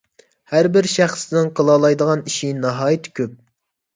[0.53, 3.37] ھەربىر شەخسنىڭ قىلالايدىغان ئىشى ناھايىتى كۆپ.